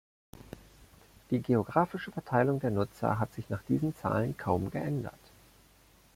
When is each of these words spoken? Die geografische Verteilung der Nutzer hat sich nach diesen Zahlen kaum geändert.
Die 1.29 1.43
geografische 1.43 2.11
Verteilung 2.11 2.59
der 2.59 2.71
Nutzer 2.71 3.19
hat 3.19 3.31
sich 3.35 3.51
nach 3.51 3.61
diesen 3.61 3.95
Zahlen 3.95 4.35
kaum 4.35 4.71
geändert. 4.71 5.19